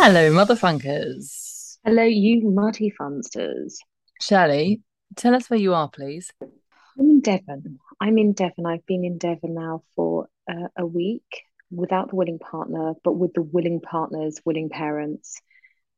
[0.00, 1.78] Hello, motherfunkers.
[1.84, 3.74] Hello, you muddy funsters.
[4.20, 4.80] Shirley,
[5.16, 6.30] tell us where you are, please.
[6.40, 7.80] I'm in Devon.
[8.00, 8.64] I'm in Devon.
[8.64, 11.42] I've been in Devon now for uh, a week
[11.72, 15.40] without the willing partner, but with the willing partner's willing parents.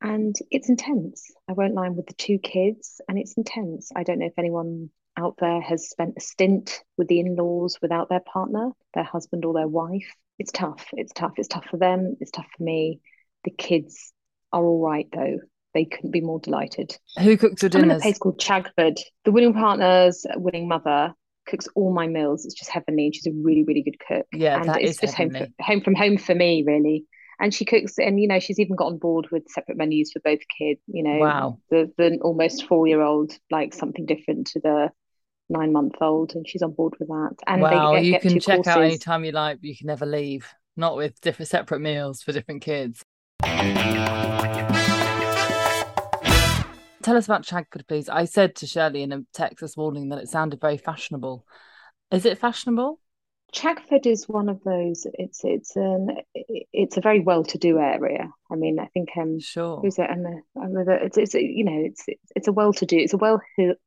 [0.01, 1.31] And it's intense.
[1.47, 3.93] I won't lie, I'm with the two kids, and it's intense.
[3.95, 4.89] I don't know if anyone
[5.19, 9.45] out there has spent a stint with the in laws without their partner, their husband,
[9.45, 10.11] or their wife.
[10.39, 10.87] It's tough.
[10.95, 11.35] It's tough.
[11.37, 12.17] It's tough for them.
[12.19, 13.03] It's tough for me.
[13.45, 14.13] The kids
[14.53, 15.39] are all right, though.
[15.73, 16.97] They couldn't be more delighted.
[17.21, 18.03] Who cooks your I'm in a dinners?
[18.03, 18.99] place called Chagford.
[19.25, 21.15] The willing partner's willing mother
[21.49, 22.45] cooks all my meals.
[22.45, 23.07] It's just heavenly.
[23.07, 24.27] And she's a really, really good cook.
[24.33, 25.55] Yeah, and that it's is just home, for, heavenly.
[25.61, 27.05] home from home for me, really.
[27.39, 30.21] And she cooks, and you know, she's even got on board with separate menus for
[30.21, 30.81] both kids.
[30.89, 31.59] You know, Wow.
[31.71, 34.91] the the almost four year old like something different to the
[35.49, 37.37] nine month old, and she's on board with that.
[37.47, 38.73] And wow, they get, you can check courses.
[38.73, 40.53] out anytime you like, but you can never leave.
[40.77, 43.05] Not with different separate meals for different kids.
[47.03, 48.09] Tell us about Chagford, please.
[48.09, 51.45] I said to Shirley in a text this morning that it sounded very fashionable.
[52.11, 53.01] Is it fashionable?
[53.55, 55.07] Chagford is one of those.
[55.15, 58.31] It's it's an it's a very well to do area.
[58.51, 59.81] I mean, I think um Sure.
[59.81, 60.09] who's it?
[60.09, 62.05] Emma the- it's it's you know it's
[62.37, 62.97] it's, a well to do.
[62.99, 63.41] It's a well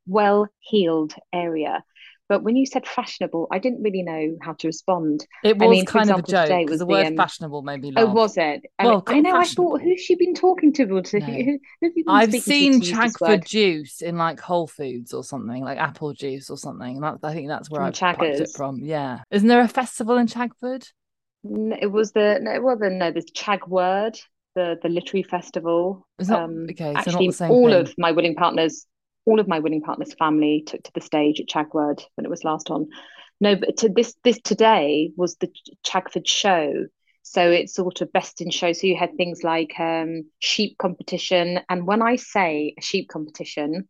[0.05, 1.83] well heeled area.
[2.33, 5.25] But when you said fashionable, I didn't really know how to respond.
[5.43, 7.61] It I was mean, for kind of a joke was the the, word um, fashionable
[7.61, 8.05] made me laugh.
[8.07, 8.63] Oh, was it?
[8.79, 9.37] I, Well, mean, I know.
[9.37, 10.85] I thought, who's she been talking to?
[10.87, 10.99] No.
[11.01, 14.39] who, who have you been I've seen to, to use this Chagford juice in like
[14.39, 16.95] Whole Foods or something, like apple juice or something.
[16.95, 18.79] And that, I think that's where I plucked it from.
[18.83, 19.19] Yeah.
[19.29, 20.87] Isn't there a festival in Chagford?
[21.45, 24.17] N- It was the no, well, the no, the Chagword,
[24.55, 26.07] the the literary festival.
[26.19, 27.81] Not Um, okay, so not actually, the same all thing.
[27.81, 28.85] of my willing partners,
[29.25, 32.43] all of my winning partners' family took to the stage at Chagword when it was
[32.43, 32.87] last on.
[33.39, 35.49] No, but to this this today was the
[35.85, 36.87] Chagford show.
[37.23, 38.73] So it's sort of best in show.
[38.73, 43.87] So you had things like um, sheep competition, and when I say a sheep competition,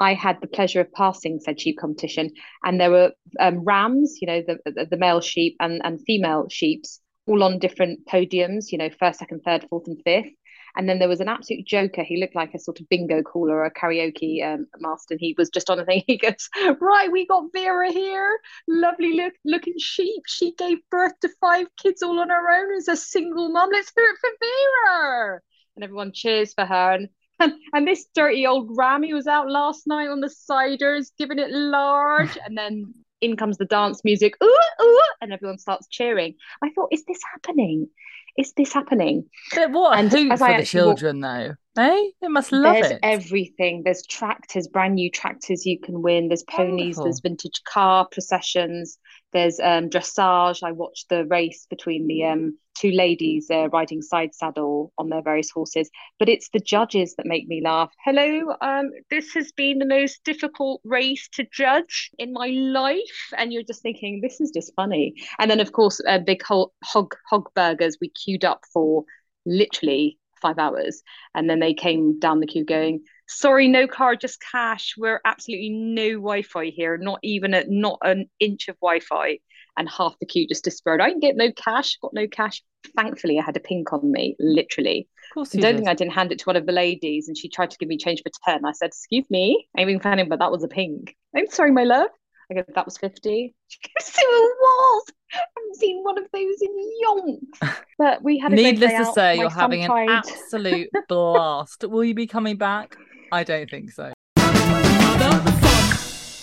[0.00, 2.30] I had the pleasure of passing said sheep competition,
[2.64, 6.48] and there were um, rams, you know, the, the the male sheep and and female
[6.50, 10.32] sheeps, all on different podiums, you know, first, second, third, fourth, and fifth.
[10.76, 12.02] And then there was an absolute joker.
[12.02, 15.14] He looked like a sort of bingo caller or a karaoke um, master.
[15.14, 16.02] And he was just on a thing.
[16.12, 16.48] He goes,
[16.80, 18.38] Right, we got Vera here.
[18.68, 20.22] Lovely look, looking sheep.
[20.26, 23.70] She gave birth to five kids all on her own as a single mum.
[23.72, 25.40] Let's hear it for Vera.
[25.76, 26.92] And everyone cheers for her.
[26.92, 27.08] And
[27.42, 31.38] and, and this dirty old ram, he was out last night on the ciders, giving
[31.38, 32.38] it large.
[32.44, 36.34] And then in comes the dance music, ooh, ooh, and everyone starts cheering.
[36.62, 37.88] I thought, is this happening?
[38.36, 39.26] Is this happening?
[39.54, 41.54] But what a And hoot as for I the actually walked- children, though.
[41.78, 42.04] Eh?
[42.20, 42.98] They must love There's it.
[43.02, 43.82] everything.
[43.84, 46.28] There's tractors, brand new tractors you can win.
[46.28, 46.96] There's ponies.
[46.96, 47.04] Wonderful.
[47.04, 48.98] There's vintage car processions.
[49.32, 50.62] There's um, dressage.
[50.62, 55.22] I watched the race between the um, two ladies uh, riding side saddle on their
[55.22, 55.90] various horses.
[56.18, 57.90] But it's the judges that make me laugh.
[58.04, 63.52] Hello, um, this has been the most difficult race to judge in my life, and
[63.52, 65.14] you're just thinking this is just funny.
[65.38, 69.04] And then of course, uh, big ho- hog hog burgers we queued up for
[69.46, 71.02] literally five hours
[71.34, 73.00] and then they came down the queue going
[73.32, 78.28] sorry no card just cash we're absolutely no wi-fi here not even a not an
[78.40, 79.38] inch of wi-fi
[79.76, 82.62] and half the queue just disappeared i didn't get no cash got no cash
[82.96, 85.76] thankfully i had a pink on me literally Of course don't did.
[85.76, 87.88] think I didn't hand it to one of the ladies and she tried to give
[87.88, 88.64] me change for 10.
[88.66, 91.16] I said, Excuse me, I'm being funny, but that was a pink.
[91.34, 92.08] I'm sorry, my love.
[92.50, 93.54] I go, That was 50.
[93.68, 95.04] She goes, So it was.
[95.32, 96.74] I haven't seen one of those in
[97.06, 97.74] yonks.
[97.98, 101.84] But we had a Needless to say, you're having an absolute blast.
[101.88, 102.96] Will you be coming back?
[103.32, 104.12] I don't think so.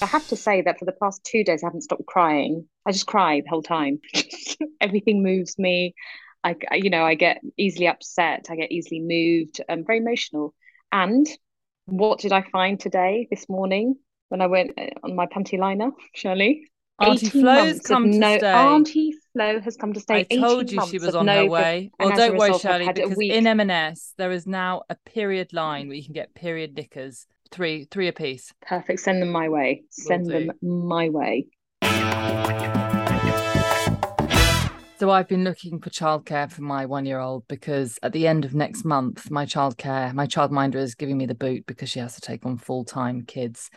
[0.02, 2.68] I have to say that for the past two days, I haven't stopped crying.
[2.84, 4.00] I just cry the whole time.
[4.82, 5.94] Everything moves me.
[6.44, 8.48] I, you know, I get easily upset.
[8.50, 9.62] I get easily moved.
[9.70, 10.56] I'm very emotional.
[10.92, 11.28] And
[11.86, 13.96] what did I find today, this morning,
[14.30, 16.72] when I went uh, on my panty liner, Shirley?
[17.00, 18.52] Auntie 18 Flo's come to no, stay.
[18.52, 20.28] Auntie Flo has come to stay.
[20.30, 21.92] I told you she was on no her way.
[22.00, 26.04] Well, don't worry, Shirley, because in M&S there is now a period line where you
[26.04, 28.54] can get period knickers, three three a piece.
[28.62, 29.00] Perfect.
[29.00, 29.84] Send them my way.
[29.90, 31.48] Send them my way.
[35.00, 38.84] So I've been looking for childcare for my one-year-old because at the end of next
[38.84, 42.46] month, my childcare, my childminder is giving me the boot because she has to take
[42.46, 43.70] on full-time kids.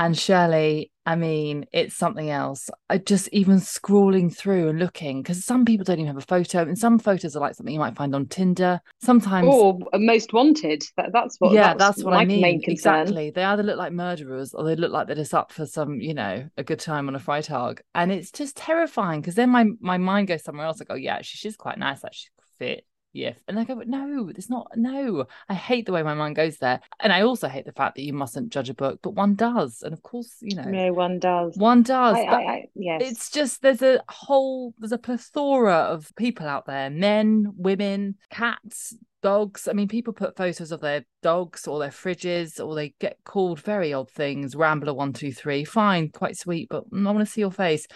[0.00, 2.70] And Shirley, I mean, it's something else.
[2.88, 6.62] I just even scrolling through and looking because some people don't even have a photo,
[6.62, 8.80] and some photos are like something you might find on Tinder.
[9.02, 10.84] Sometimes Or most wanted.
[10.96, 11.52] That, that's what.
[11.52, 12.62] yeah, that's, that's what I mean.
[12.64, 13.28] Exactly.
[13.28, 16.14] They either look like murderers or they look like they're just up for some, you
[16.14, 17.80] know, a good time on a Freitag.
[17.94, 20.80] And it's just terrifying because then my my mind goes somewhere else.
[20.80, 22.02] Like, oh yeah, she, she's quite nice.
[22.02, 22.86] Like she's fit.
[23.12, 23.32] Yeah.
[23.48, 24.70] And I go, but no, there's not.
[24.76, 27.96] No, I hate the way my mind goes there, and I also hate the fact
[27.96, 30.92] that you mustn't judge a book, but one does, and of course, you know, no
[30.92, 31.56] one does.
[31.56, 32.16] one does.
[32.16, 33.02] I, but I, I, yes.
[33.04, 38.96] it's just there's a whole there's a plethora of people out there, men, women, cats,
[39.22, 39.68] dogs.
[39.68, 43.60] I mean, people put photos of their dogs or their fridges, or they get called
[43.60, 44.54] very odd things.
[44.54, 47.86] Rambler one two three, fine, quite sweet, but I want to see your face.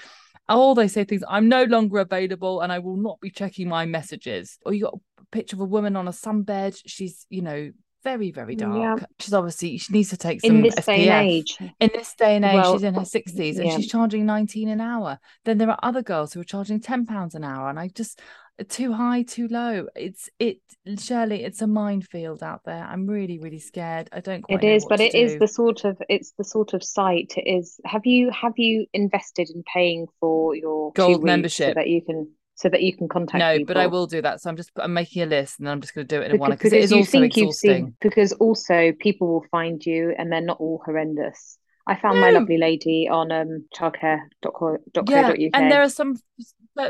[0.49, 3.87] Or they say things, I'm no longer available and I will not be checking my
[3.87, 4.59] messages.
[4.67, 6.81] Or you got a picture of a woman on a sunbed.
[6.87, 7.71] She's, you know,
[8.03, 9.01] very, very dark.
[9.01, 9.07] Yeah.
[9.19, 10.85] She's obviously, she needs to take some in this SPF.
[10.85, 11.57] day and age.
[11.81, 13.77] In this day and age, Well, she's in her 60s and yeah.
[13.77, 15.19] she's charging 19 an hour.
[15.47, 17.71] Then there are other girls who are charging 10 pounds an hour.
[17.71, 18.21] And I just,
[18.69, 19.87] too high, too low.
[19.97, 20.59] It's, it,
[20.99, 22.85] Shirley, it's a minefield out there.
[22.85, 24.09] I'm really, really scared.
[24.13, 25.39] I don't quite It is, but it is do.
[25.41, 27.35] the sort of it's the sort of site.
[27.37, 27.81] It is.
[27.85, 31.75] Have you have you invested in paying for your Gold weeks so membership.
[31.75, 33.75] that you can so that you can contact No, people?
[33.75, 34.41] but I will do that.
[34.41, 36.31] So I'm just, I'm making a list and then I'm just going to do it
[36.31, 37.87] in one because, because it is you also think you've exhausting.
[37.87, 41.59] seen because also people will find you and they're not all horrendous.
[41.87, 45.09] I found my lovely lady on um childcare.co.uk.
[45.11, 46.15] yeah and there are some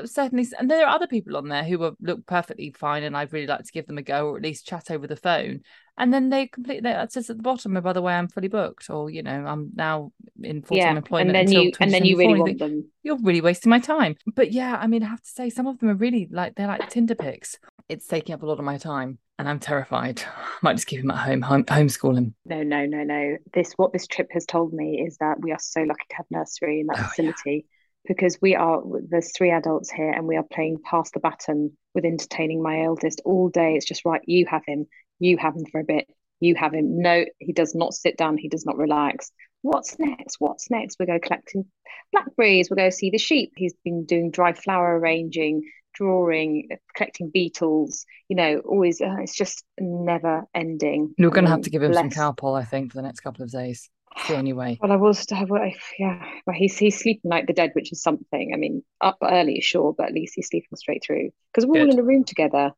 [0.04, 3.32] certainly and there are other people on there who are, look perfectly fine and i'd
[3.32, 5.60] really like to give them a go or at least chat over the phone.
[5.96, 8.48] And then they completely it says at the bottom oh, by the way i'm fully
[8.48, 10.10] booked or you know i'm now
[10.42, 12.90] in full-time yeah, employment and then until you and then you really want them.
[13.04, 14.16] You're really wasting my time.
[14.34, 16.66] But yeah i mean i have to say some of them are really like they're
[16.66, 17.58] like tinder pics.
[17.88, 20.22] It's taking up a lot of my time and i'm terrified.
[20.36, 23.36] I might just keep him at home home homeschool him No, no, no, no.
[23.52, 26.26] This what this trip has told me is that we are so lucky to have
[26.31, 27.66] nursery in that Oh, facility
[28.06, 32.04] because we are there's three adults here and we are playing pass the baton with
[32.04, 33.74] entertaining my eldest all day.
[33.74, 34.86] It's just right, you have him,
[35.18, 36.06] you have him for a bit,
[36.40, 37.00] you have him.
[37.00, 39.30] No, he does not sit down, he does not relax.
[39.62, 40.36] What's next?
[40.38, 40.98] What's next?
[40.98, 41.64] We go collecting
[42.12, 43.52] blackberries, we'll go see the sheep.
[43.56, 45.62] He's been doing dry flower arranging,
[45.94, 51.14] drawing, collecting beetles, you know, always uh, it's just never ending.
[51.16, 53.20] you're going to have to give him some bless- cowpole i think for the next
[53.20, 53.88] couple of days
[54.26, 56.25] the only way Well, I was, I, wa- yeah.
[56.46, 58.52] Well, he's he's sleeping like the dead, which is something.
[58.52, 61.31] I mean, up early, sure, but at least he's sleeping straight through.
[61.52, 62.72] Because we're all in a room together.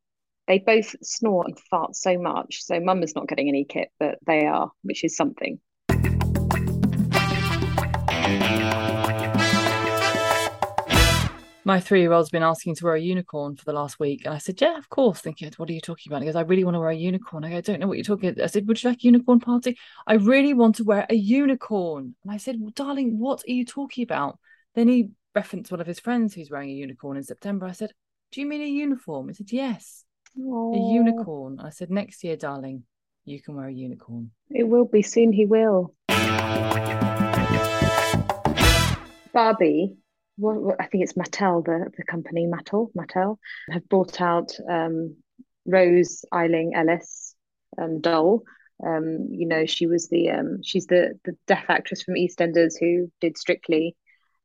[0.46, 2.62] They both snore and fart so much.
[2.62, 5.60] So mum is not getting any kit, but they are, which is something.
[11.66, 14.58] My three-year-old's been asking to wear a unicorn for the last week and i said
[14.60, 15.20] yeah of course.
[15.20, 16.22] Thinking what are you talking about?
[16.22, 17.44] He goes i really want to wear a unicorn.
[17.44, 19.02] I go i don't know what you're talking about i said would you like a
[19.02, 19.76] unicorn party?
[20.06, 22.14] I really want to wear a unicorn.
[22.22, 24.38] And i said well, darling what are you talking about?
[24.76, 27.66] Then he referenced one of his friends who's wearing a unicorn in september.
[27.66, 27.90] I said
[28.30, 29.28] do you mean a uniform?
[29.28, 30.04] He said yes
[30.36, 31.58] a unicorn.
[31.58, 32.84] I said next year darling
[33.24, 34.30] you can wear a unicorn.
[34.50, 35.32] It will be soon.
[35.32, 35.92] He will.
[39.32, 39.96] Barbie.
[40.36, 42.92] What, I think it's Mattel, the the company Mattel.
[42.94, 43.38] Mattel
[43.70, 45.16] have brought out um,
[45.64, 47.34] Rose Ayling-Ellis
[47.80, 48.42] um, doll.
[48.84, 53.10] Um, you know, she was the um, she's the the deaf actress from EastEnders who
[53.20, 53.96] did Strictly.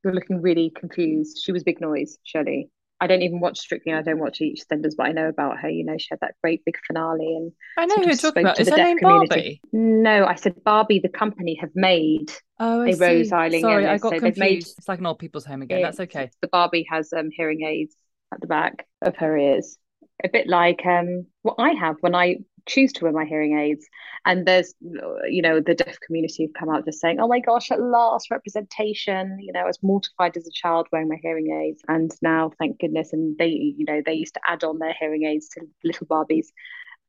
[0.04, 1.42] You're looking really confused.
[1.44, 2.70] She was Big Noise, Shirley.
[3.02, 3.94] I don't even watch Strictly.
[3.94, 5.70] I don't watch EastEnders, but I know about her.
[5.70, 8.60] You know, she had that great big finale and i know who you're talking about
[8.60, 9.30] is her name community.
[9.30, 13.36] barbie No, I said Barbie, the company, have made oh I a Rose see.
[13.36, 16.00] Ayling sorry i got So confused made it's like an old people's home again that's
[16.00, 17.96] okay The Barbie has um, hearing aids
[18.34, 19.78] at the back of her ears,
[20.24, 23.88] a bit like um, what I have when I choose to wear my hearing aids.
[24.26, 27.72] And there's, you know, the deaf community have come out just saying, "Oh my gosh,
[27.72, 31.82] at last representation!" You know, I was mortified as a child wearing my hearing aids,
[31.88, 35.26] and now, thank goodness, and they, you know, they used to add on their hearing
[35.26, 36.48] aids to little Barbies.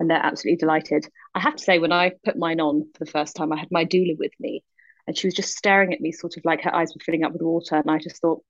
[0.00, 1.06] And they're absolutely delighted.
[1.34, 3.70] I have to say, when I put mine on for the first time, I had
[3.70, 4.64] my doula with me,
[5.06, 7.32] and she was just staring at me, sort of like her eyes were filling up
[7.32, 7.76] with water.
[7.76, 8.42] And I just thought,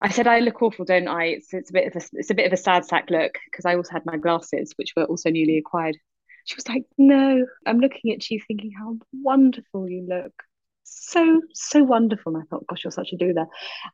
[0.00, 1.24] I said, I look awful, don't I?
[1.26, 3.64] It's, it's a bit of a it's a bit of a sad sack look because
[3.64, 5.96] I also had my glasses, which were also newly acquired.
[6.44, 10.32] She was like, No, I'm looking at you, thinking how wonderful you look.
[10.84, 12.34] So so wonderful.
[12.34, 13.46] And I thought, gosh, you're such a doula.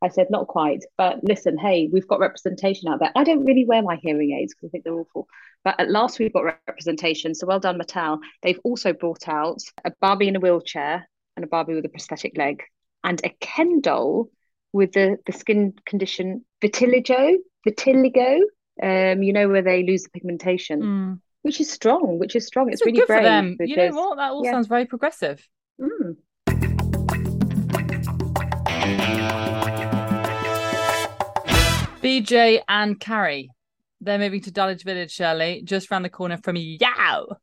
[0.02, 3.11] I said, not quite, but listen, hey, we've got representation out there.
[3.16, 5.26] I don't really wear my hearing aids because I think they're awful,
[5.64, 7.34] but at last we've got representation.
[7.34, 8.20] So well done, Mattel.
[8.42, 12.37] They've also brought out a Barbie in a wheelchair and a Barbie with a prosthetic
[12.37, 12.62] leg
[13.02, 14.28] and a Ken doll
[14.75, 17.35] with the, the skin condition vitiligo,
[17.66, 18.40] vitiligo,
[18.83, 21.21] um, you know, where they lose the pigmentation, Mm.
[21.43, 22.71] which is strong, which is strong.
[22.73, 23.21] It's really good brave.
[23.21, 23.52] for them.
[23.57, 24.16] Because, You know what?
[24.16, 24.50] That all yeah.
[24.50, 25.47] sounds very progressive.
[25.81, 26.16] Mm.
[32.02, 33.50] BJ and Carrie.
[34.00, 37.37] They're moving to Dulwich Village, Shirley, just round the corner from Yow.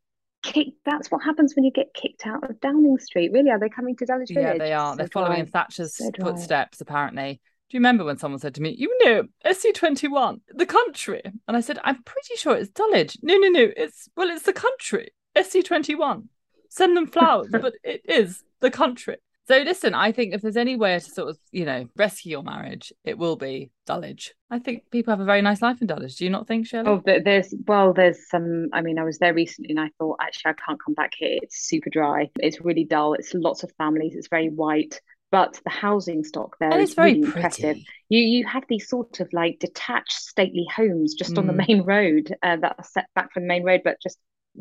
[0.44, 3.32] Kick, that's what happens when you get kicked out of Downing Street.
[3.32, 4.58] Really, are they coming to Dulwich Village?
[4.58, 4.96] Yeah, they are.
[4.96, 6.26] They're do following in Thatcher's So do I.
[6.26, 7.40] footsteps, apparently.
[7.70, 11.22] Do you remember when someone said to me, you know, SE21, the country?
[11.48, 13.18] And I said, I'm pretty sure it's Dulwich.
[13.22, 13.72] No, no, no.
[13.78, 16.28] It's, well, it's the country, SE21.
[16.70, 19.18] Send them flowers, but it is the country.
[19.48, 22.44] So listen, I think if there's any way to sort of, you know, rescue your
[22.44, 24.34] marriage, it will be Dulwich.
[24.50, 26.16] I think people have a very nice life in Dulwich.
[26.18, 26.90] Do you not think, Shirley?
[26.90, 28.70] Oh, there's well, there's some.
[28.72, 31.40] I mean, I was there recently, and I thought actually I can't come back here.
[31.42, 32.30] It's super dry.
[32.40, 33.14] It's really dull.
[33.16, 34.16] It's lots of families.
[34.16, 35.02] It's very white.
[35.32, 37.78] But the housing stock there and is very really impressive.
[38.10, 41.68] You you have these sort of like detached stately homes just on the Mm.
[41.68, 44.18] main road uh, that are set back from the main road, but just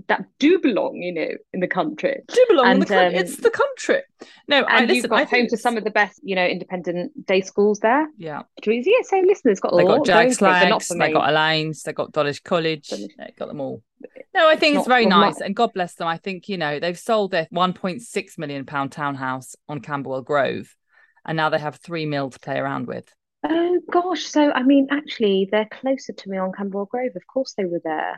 [0.08, 2.20] that do belong, you know, in the country.
[2.28, 3.18] Do belong in the country.
[3.18, 4.02] um, it's the country.
[4.46, 7.26] No, I And you've got I home to some of the best, you know, independent
[7.26, 8.08] day schools there.
[8.16, 8.42] yeah.
[8.64, 10.82] Yeah, so listen, it's got a They lot got Jag going for it, but not
[10.82, 13.82] Slags, for they got Alleyn's, they got Dulwich College, they got them all.
[14.32, 16.06] No, I think it's, not- very nice, and God bless them.
[16.06, 20.74] I think you know they've sold their 1.6 million pound townhouse on Camberwell Grove,
[21.26, 23.12] and now they have three mil to play around with.
[23.42, 27.12] Oh gosh, so I mean, actually, they're closer to me on Camberwell Grove.
[27.16, 28.16] Of course, they were there.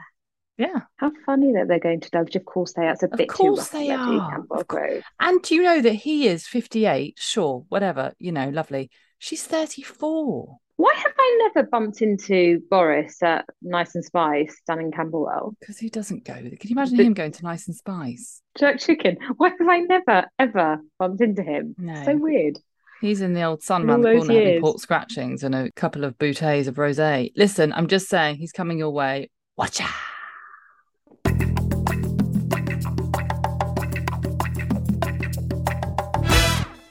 [0.59, 2.37] Yeah, How funny that they're going to Dulwich.
[2.37, 2.93] Of course, they are.
[2.93, 3.99] It's a Of bit too course they are.
[4.31, 5.03] Camberwell Of cour- Grove.
[5.21, 7.15] and do you know that he is 58?
[7.19, 8.91] Sure, whatever, you know, lovely.
[9.19, 14.91] She's 34 Why have I never bumped into Boris at Nice and Spice down in
[14.93, 15.55] Camberwell?
[15.61, 16.35] because he doesn't go.
[16.35, 18.43] Can you imagine But- him going to Nice and Spice?
[18.59, 19.17] Jerk chicken.
[19.39, 21.75] Why have I never ever bumped into him?
[21.79, 22.03] No.
[22.05, 22.59] So weird.
[23.01, 24.61] He's in the old sun In round all the corner having years.
[24.61, 27.33] pork scratchings and a couple of bouteilles of rosé.
[27.37, 29.31] Listen, I'm just saying he's coming your way.
[29.57, 29.91] Watch out.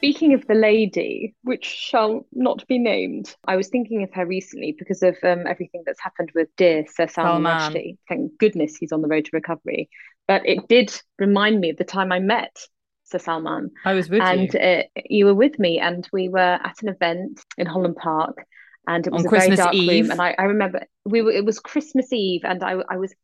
[0.02, 4.74] Speaking of the lady, which shall not be named, I was thinking of her recently
[4.76, 7.72] because of um, everything that's happened with dear Sir Salman Salman.
[7.72, 7.98] Rushdie.
[8.08, 9.88] Thank goodness he's on the road to recovery.
[10.26, 12.56] But it did remind me of the time I met
[13.04, 13.70] Sir Salman.
[13.84, 14.58] I was with and you.
[14.58, 18.44] uh, you were with me, and we were at an event in Holland Park,
[18.88, 20.02] and it was On a Christmas very dark Eve.
[20.06, 20.10] room.
[20.10, 23.14] And I, I remember we were, it was Christmas Eve, and I, I was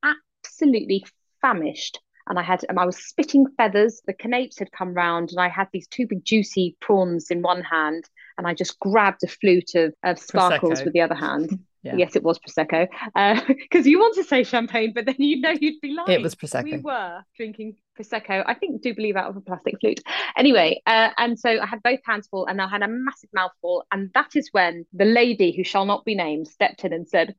[0.45, 1.05] absolutely
[1.43, 1.99] famished.
[2.29, 4.03] And I had, and I was spitting feathers.
[4.07, 7.63] The canapes had come round, and I had these two big juicy prawns in one
[7.63, 10.85] hand, and I just grabbed a flute of, of sparkles Prosecco.
[10.85, 11.59] with the other hand.
[11.83, 11.95] Yeah.
[11.97, 12.89] Yes, it was prosecco.
[13.47, 16.11] Because you want to say champagne, but then you know you'd be lying.
[16.11, 16.65] It was prosecco.
[16.65, 18.43] We were drinking prosecco.
[18.47, 20.01] I think do believe out of a plastic flute.
[20.37, 23.87] Anyway, uh, and so I had both hands full, and I had a massive mouthful,
[23.93, 27.35] and that is when the lady who shall not be named stepped in and said,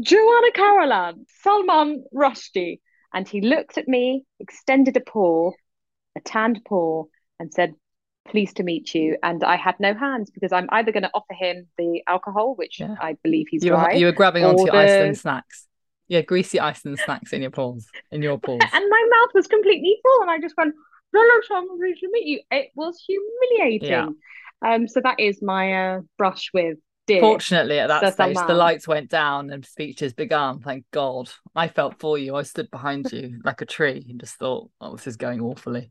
[0.00, 2.80] "Joanna Carolan, Salman Rushdie,"
[3.12, 5.52] and he looked at me, extended a paw,
[6.16, 7.04] a tanned paw,
[7.38, 7.74] and said.
[8.28, 11.32] Pleased to meet you, and I had no hands because I'm either going to offer
[11.32, 12.96] him the alcohol, which Yeah.
[13.00, 15.68] I believe he's You were, right, you were grabbing onto your the- Iceland snacks.
[16.08, 17.86] Yeah, greasy Iceland snacks in your paws.
[18.10, 18.58] In your paws.
[18.72, 20.74] and my mouth was completely full, and I just went,
[21.14, 23.90] "Hello, Sam, I'm pleased to meet you." It was humiliating.
[23.90, 24.08] Yeah.
[24.60, 27.20] Um, so that is my uh, brush with dear.
[27.20, 30.60] Fortunately, at that stage, the lights went down and speeches began.
[30.60, 31.30] Thank God.
[31.54, 32.36] I felt for you.
[32.36, 35.90] I stood behind you like a tree and just thought, oh, this is going awfully.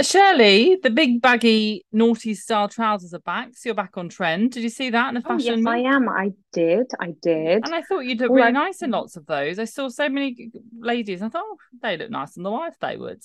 [0.00, 3.48] Shirley, the big baggy naughty style trousers are back.
[3.54, 4.52] So you're back on trend.
[4.52, 6.08] Did you see that in a Oh, yes, I am.
[6.08, 6.86] I did.
[7.00, 7.64] I did.
[7.64, 9.58] And I thought you'd look All really I- nice in lots of those.
[9.58, 11.20] I saw so many ladies.
[11.20, 12.74] I thought, oh, they look nice on the wife.
[12.80, 13.22] They would.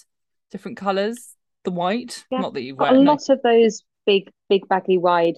[0.52, 1.36] Different colours.
[1.64, 2.26] The white.
[2.32, 5.38] Yeah, Not that you've Got wear a no- lot of those big, big, baggy, wide,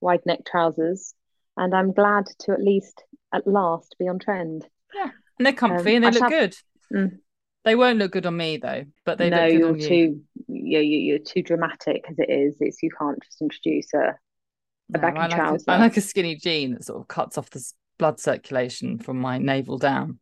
[0.00, 1.14] wide neck trousers,
[1.56, 4.66] and I'm glad to at least, at last, be on trend.
[4.94, 6.56] Yeah, and they're comfy Um, and they I look shall- good.
[6.94, 7.18] Mm.
[7.64, 9.88] They won't look good on me though, but they no, look good you're on you.
[9.88, 12.54] too, you, you, you're too dramatic as it is.
[12.60, 14.14] It's you can't just introduce a, a
[14.90, 15.64] No, baggy I like, a, trouser.
[15.66, 17.68] I like a skinny jean that sort of cuts off the
[17.98, 20.20] blood circulation from my navel down.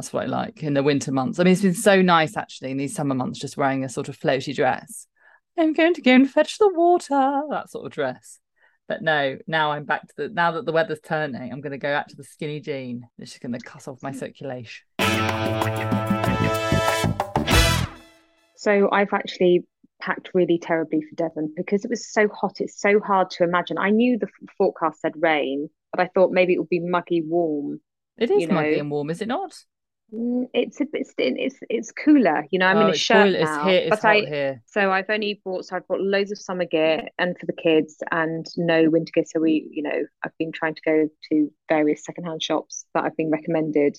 [0.00, 1.38] That's what I like in the winter months.
[1.38, 4.08] I mean, it's been so nice actually in these summer months, just wearing a sort
[4.08, 5.06] of floaty dress.
[5.58, 8.38] I'm going to go and fetch the water, that sort of dress.
[8.88, 11.78] But no, now I'm back to the now that the weather's turning, I'm going to
[11.78, 13.08] go out to the skinny jean.
[13.18, 14.86] It's just going to cut off my circulation.
[18.56, 19.66] So I've actually
[20.00, 22.62] packed really terribly for Devon because it was so hot.
[22.62, 23.76] It's so hard to imagine.
[23.76, 27.82] I knew the forecast said rain, but I thought maybe it would be muggy warm.
[28.16, 29.54] It is You muggy and warm, is it not?
[30.12, 32.44] Mm, It's a bit, it's it's cooler.
[32.50, 33.86] You know, I'm oh, in a it's shirt it's now, here.
[33.88, 34.62] But I here.
[34.66, 37.96] so I've only bought so I've bought loads of summer gear and for the kids
[38.10, 39.24] and no winter gear.
[39.26, 43.16] So we, you know, I've been trying to go to various secondhand shops that I've
[43.16, 43.98] been recommended,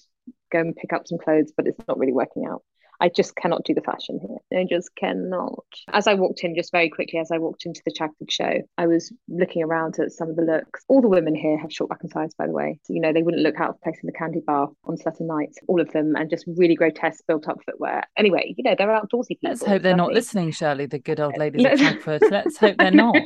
[0.51, 2.63] go and pick up some clothes, but it's not really working out.
[3.01, 4.59] I just cannot do the fashion here.
[4.61, 5.65] I just cannot.
[5.91, 8.85] As I walked in, just very quickly, as I walked into the Chagford show, I
[8.85, 10.83] was looking around at some of the looks.
[10.87, 12.79] All the women here have short back and sides, by the way.
[12.83, 15.25] So, you know, they wouldn't look out of place in the candy bar on certain
[15.25, 18.03] nights, all of them, and just really grotesque built up footwear.
[18.17, 19.49] Anyway, you know, they're outdoorsy people.
[19.49, 22.29] Let's hope they're not listening, Shirley, the good old uh, ladies of Chagford.
[22.29, 23.17] Let's hope they're not.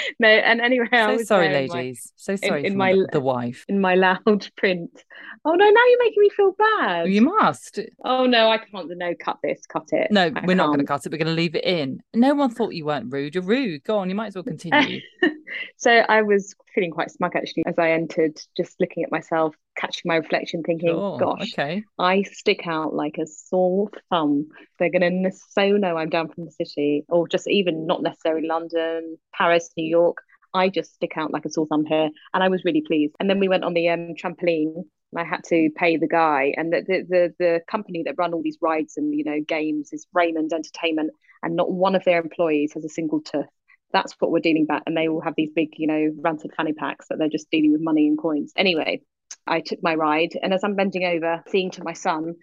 [0.18, 1.72] no, and anyway, so sorry, ladies.
[1.72, 3.64] My, so sorry in, in my the, the wife.
[3.68, 5.04] In my loud print.
[5.44, 7.08] Oh no, now you're making me feel bad.
[7.08, 7.78] You must.
[8.04, 8.90] Oh no, I can't.
[8.96, 10.10] No, cut this, cut it.
[10.10, 10.56] No, I we're can't.
[10.56, 11.12] not going to cut it.
[11.12, 12.02] We're going to leave it in.
[12.14, 13.34] No one thought you weren't rude.
[13.34, 13.84] You're rude.
[13.84, 14.08] Go on.
[14.08, 15.00] You might as well continue.
[15.76, 20.02] so I was feeling quite smug actually as I entered, just looking at myself, catching
[20.06, 24.48] my reflection, thinking, "Gosh, okay, I stick out like a sore thumb."
[24.78, 28.46] They're going to so know I'm down from the city, or just even not necessarily
[28.46, 30.18] London, Paris, New York.
[30.54, 33.14] I just stick out like a sore thumb here, and I was really pleased.
[33.20, 34.84] And then we went on the um, trampoline
[35.16, 36.54] I had to pay the guy.
[36.56, 39.92] And the, the, the the company that run all these rides and you know games
[39.92, 41.10] is Raymond Entertainment,
[41.42, 43.46] and not one of their employees has a single tooth.
[43.92, 46.72] That's what we're dealing with, and they all have these big, you know, ranted fanny
[46.72, 48.52] packs that they're just dealing with money and coins.
[48.56, 49.02] Anyway,
[49.46, 52.34] I took my ride, and as I'm bending over, seeing to my son,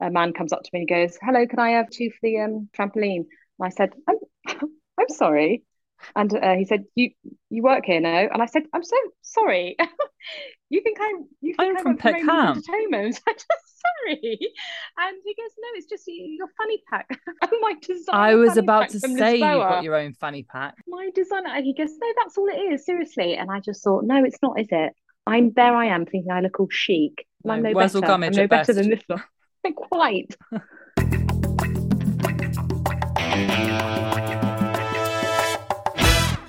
[0.00, 2.40] a man comes up to me and goes, "Hello, can I have two for the
[2.40, 3.26] um, trampoline?"
[3.58, 4.16] And I said, "I'm,
[4.98, 5.64] I'm sorry."
[6.14, 7.10] And uh, he said, "You
[7.50, 9.76] you work here now?" And I said, "I'm so sorry.
[10.68, 13.20] you think I'm you think I'm, I'm from Peckham Entertainment?
[13.28, 14.38] I just sorry."
[14.98, 17.08] And he goes, "No, it's just your fanny pack.
[17.60, 20.74] my design." I was about to say you got your own fanny pack.
[20.86, 21.48] My designer.
[21.48, 22.84] And he goes, "No, that's all it is.
[22.84, 24.92] Seriously." And I just thought, "No, it's not, is it?"
[25.28, 25.74] I'm there.
[25.74, 27.26] I am thinking I look all chic.
[27.42, 28.04] No, I'm no better.
[28.04, 29.22] I'm no better than this one.
[29.74, 30.36] Quite.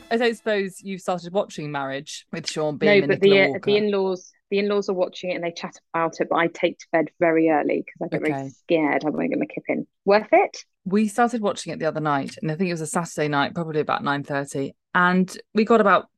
[0.09, 3.01] I don't suppose you've started watching Marriage with Sean Bean.
[3.01, 6.21] No, but the uh, the in-laws the in-laws are watching it and they chat about
[6.21, 6.27] it.
[6.29, 8.31] But I take to bed very early because I get okay.
[8.31, 9.05] very scared.
[9.05, 9.87] I won't get my kip in.
[10.05, 10.63] Worth it?
[10.85, 13.55] We started watching it the other night, and I think it was a Saturday night,
[13.55, 16.09] probably about nine thirty, and we got about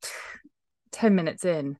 [0.91, 1.77] ten minutes in.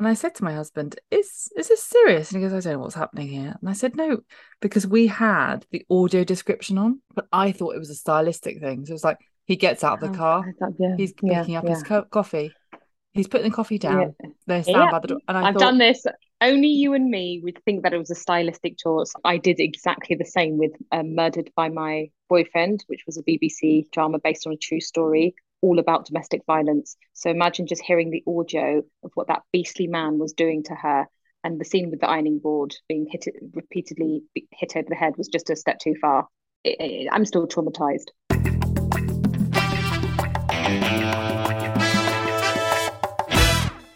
[0.00, 2.78] And I said to my husband, "Is is this serious?" And he goes, "I don't
[2.78, 4.20] know what's happening here." And I said, "No,
[4.60, 8.86] because we had the audio description on, but I thought it was a stylistic thing.
[8.86, 10.54] So it was like he gets out of the oh, car.
[10.58, 11.70] Thought, yeah, he's picking yeah, up yeah.
[11.70, 12.50] his co- coffee.
[13.12, 14.14] He's putting the coffee down.
[14.46, 15.18] They stand by the door.
[15.28, 16.06] And I have done this.
[16.40, 19.12] Only you and me would think that it was a stylistic choice.
[19.24, 23.90] I did exactly the same with um, Murdered by My Boyfriend, which was a BBC
[23.90, 26.96] drama based on a true story, all about domestic violence.
[27.12, 31.06] So imagine just hearing the audio of what that beastly man was doing to her.
[31.42, 35.28] And the scene with the ironing board being hit repeatedly hit over the head was
[35.28, 36.26] just a step too far.
[37.12, 38.10] I'm still traumatized.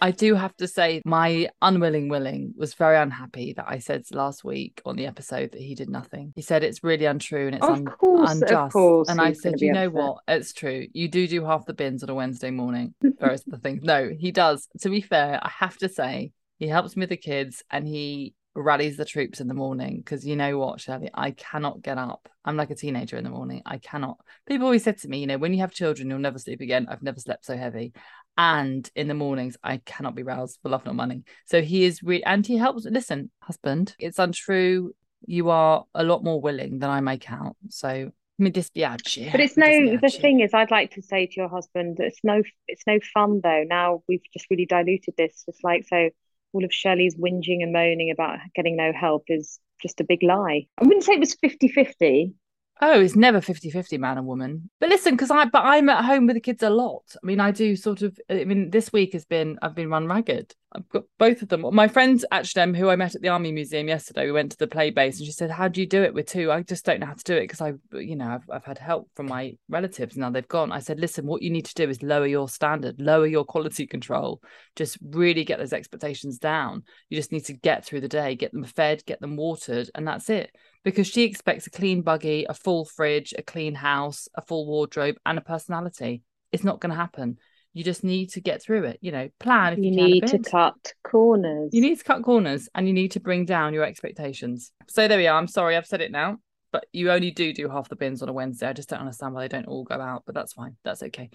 [0.05, 4.45] I do have to say, my unwilling willing was very unhappy that I said last
[4.45, 6.35] week on the episode that he did nothing.
[6.37, 8.77] He said it's really untrue and it's un- course, unjust.
[9.09, 9.95] and I said, you know upset.
[9.95, 10.19] what?
[10.29, 10.87] It's true.
[10.93, 12.95] You do do half the bins on a Wednesday morning.
[13.17, 14.69] Whereas the thing, no, he does.
[14.83, 18.35] To be fair, I have to say, he helps me with the kids and he
[18.55, 22.29] rallies the troops in the morning because you know what, Shirley, I cannot get up.
[22.45, 23.63] I'm like a teenager in the morning.
[23.65, 24.19] I cannot.
[24.47, 26.87] People always said to me, you know, when you have children, you'll never sleep again.
[26.89, 27.93] I've never slept so heavy.
[28.37, 31.23] And in the mornings, I cannot be roused for love nor money.
[31.47, 32.85] So he is really, and he helps.
[32.85, 34.95] Listen, husband, it's untrue.
[35.27, 37.57] You are a lot more willing than I make out.
[37.69, 39.31] So mi dispiace.
[39.31, 39.97] But it's no.
[39.97, 42.43] The thing is, I'd like to say to your husband, it's no.
[42.67, 43.65] It's no fun though.
[43.67, 45.45] Now we've just really diluted this.
[45.47, 46.11] It's like so
[46.53, 50.67] all of Shelley's whinging and moaning about getting no help is just a big lie.
[50.79, 52.35] I wouldn't say it was 50 50.
[52.81, 54.69] Oh, it's never 50-50 man and woman.
[54.81, 57.05] But listen, because I but I'm at home with the kids a lot.
[57.15, 60.09] I mean, I do sort of I mean, this week has been I've been run
[60.09, 60.55] ragged.
[60.75, 61.65] I've got both of them.
[61.73, 64.67] My friend um, who I met at the Army Museum yesterday, we went to the
[64.67, 66.51] play base and she said, How do you do it with two?
[66.51, 68.79] I just don't know how to do it because I, you know, I've, I've had
[68.79, 70.73] help from my relatives now they've gone.
[70.73, 73.87] I said, Listen, what you need to do is lower your standard, lower your quality
[73.87, 74.43] control,
[74.75, 76.83] just really get those expectations down.
[77.09, 80.09] You just need to get through the day, get them fed, get them watered, and
[80.09, 80.51] that's it
[80.85, 85.17] because she expects a clean buggy, a full fridge, a clean house, a full wardrobe,
[85.27, 86.23] and a personality.
[86.53, 87.39] It's not going to happen.
[87.73, 88.99] You just need to get through it.
[89.01, 89.83] You know, plan.
[89.83, 91.71] you, you need to cut corners.
[91.73, 94.71] You need to cut corners, and you need to bring down your expectations.
[94.89, 95.37] So there we are.
[95.37, 96.39] I'm sorry, I've said it now,
[96.71, 98.69] but you only do do half the bins on a Wednesday.
[98.69, 100.77] I just don't understand why they don't all go out, but that's fine.
[100.85, 101.31] That's okay.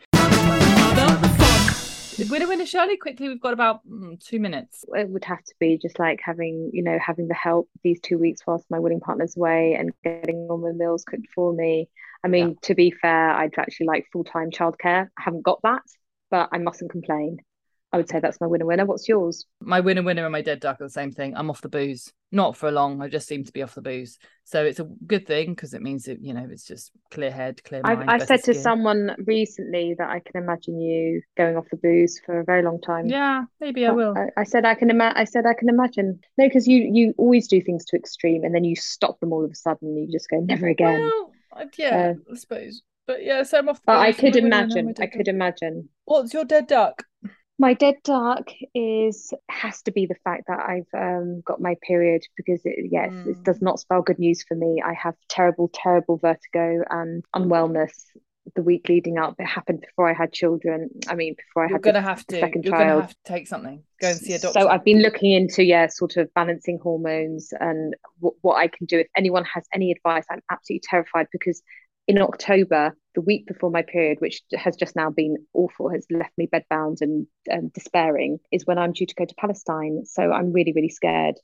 [2.28, 4.84] Winner, winner, Shirley, quickly, we've got about mm, two minutes.
[4.90, 8.18] It would have to be just like having, you know, having the help these two
[8.18, 11.90] weeks whilst my willing partner's away and getting all my meals cooked for me.
[12.24, 12.56] I mean, yeah.
[12.64, 15.08] to be fair, I'd actually like full time childcare.
[15.18, 15.84] I haven't got that,
[16.30, 17.38] but I mustn't complain.
[17.92, 18.86] I would say that's my winner winner.
[18.86, 19.46] What's yours?
[19.62, 21.36] My winner winner and my dead duck are the same thing.
[21.36, 22.14] I'm off the booze.
[22.32, 23.02] Not for a long.
[23.02, 24.20] I just seem to be off the booze.
[24.44, 27.64] So it's a good thing because it means that, you know, it's just clear head,
[27.64, 28.08] clear mind.
[28.08, 32.22] I, I said to someone recently that I can imagine you going off the booze
[32.24, 33.08] for a very long time.
[33.08, 34.14] Yeah, maybe I will.
[34.16, 35.18] I, I said I can imagine.
[35.18, 36.20] I said I can imagine.
[36.38, 39.44] No, because you you always do things to extreme and then you stop them all
[39.44, 39.98] of a sudden.
[39.98, 41.02] You just go never again.
[41.02, 42.84] Well, yeah, uh, I suppose.
[43.08, 43.82] But yeah, so I'm off.
[43.84, 44.94] But I could imagine.
[45.00, 45.90] I could imagine.
[46.06, 47.04] What's your dead duck?
[47.60, 52.24] My dead dark is has to be the fact that I've um, got my period
[52.38, 53.28] because it, yes, mm.
[53.28, 54.82] it does not spell good news for me.
[54.84, 57.92] I have terrible, terrible vertigo and unwellness
[58.56, 59.36] the week leading up.
[59.40, 60.90] It happened before I had children.
[61.08, 62.40] I mean, before I You're had gonna have to.
[62.40, 62.88] Second You're child.
[62.88, 63.84] gonna have to take something.
[64.02, 64.62] Go and see a doctor.
[64.62, 68.86] So I've been looking into yeah, sort of balancing hormones and w- what I can
[68.86, 69.00] do.
[69.00, 71.62] If anyone has any advice, I'm absolutely terrified because
[72.10, 76.36] in October, the week before my period, which has just now been awful, has left
[76.40, 80.06] me bedbound and um, despairing, is when I'm due to go to Palestine.
[80.06, 81.36] So I'm really, really scared.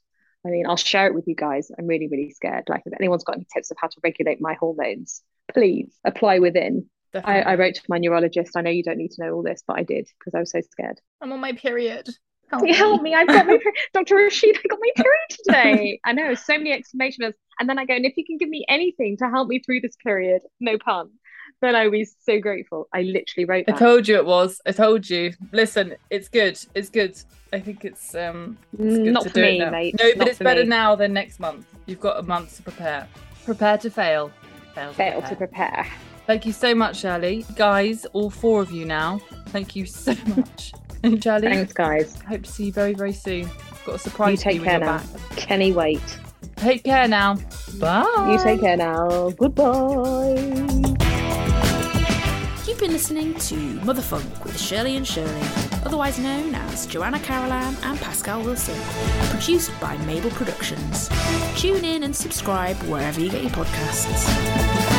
[0.43, 1.69] I mean, I'll share it with you guys.
[1.77, 2.63] I'm really, really scared.
[2.67, 5.21] Like, if anyone's got any tips of how to regulate my hormones,
[5.53, 6.89] please apply within.
[7.13, 8.57] I, I, wrote to my neurologist.
[8.57, 10.51] I know you don't need to know all this, but I did because I was
[10.51, 10.99] so scared.
[11.21, 12.09] I'm on my period.
[12.49, 12.73] Help me.
[12.73, 13.13] Help me.
[13.13, 13.59] I've got my.
[13.93, 14.15] Dr.
[14.15, 15.99] Rashid, I got my period today.
[16.05, 17.35] I know, so many exclamations.
[17.59, 19.81] And then I go, and if you can give me anything to help me through
[19.81, 21.09] this period, no pun,
[21.61, 22.87] then I was so grateful.
[22.93, 23.75] I literally wrote that.
[23.75, 24.61] I told you it was.
[24.65, 25.33] I told you.
[25.51, 26.59] Listen, it's good.
[26.75, 27.17] It's good.
[27.53, 29.95] I think it's um it's good not for me, mate.
[29.97, 30.69] No, not but it's better me.
[30.69, 31.65] now than next month.
[31.85, 33.07] You've got a month to prepare.
[33.45, 34.31] Prepare to fail.
[34.73, 35.29] Fail, to, fail prepare.
[35.29, 35.87] to prepare.
[36.27, 37.45] Thank you so much, Shirley.
[37.55, 39.19] Guys, all four of you now.
[39.47, 40.73] Thank you so much.
[41.05, 41.47] And Charlie.
[41.47, 42.19] Thanks, guys.
[42.27, 43.49] Hope to see you very, very soon.
[43.85, 44.31] Got a surprise.
[44.31, 44.97] You take care now.
[44.97, 45.37] Back.
[45.37, 46.01] Kenny, wait.
[46.55, 47.37] Take care now.
[47.79, 48.31] Bye.
[48.31, 49.29] You take care now.
[49.31, 50.33] Goodbye.
[52.67, 55.41] You've been listening to Motherfunk with Shirley and Shirley,
[55.85, 58.75] otherwise known as Joanna Carolan and Pascal Wilson,
[59.29, 61.09] produced by Mabel Productions.
[61.55, 64.94] Tune in and subscribe wherever you get your podcasts.